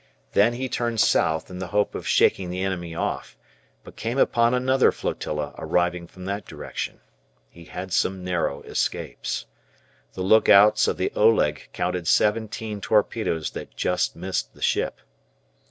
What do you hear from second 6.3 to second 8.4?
direction. He had some